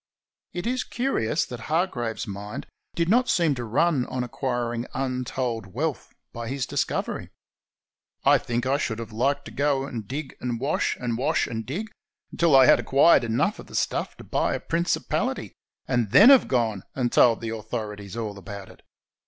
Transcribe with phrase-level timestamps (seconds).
[0.51, 2.65] It is curious that Hargraves's mind
[2.95, 7.29] did not seem to run on acquiring imtold wealth by his discovery.
[8.25, 11.67] I think I should have liked to go and dig and wash, and wash and
[11.67, 11.91] dig,
[12.31, 15.53] until I had acquired enough of the stuff to buy a principality,
[15.87, 18.81] and then have gone and told the authorities all about it.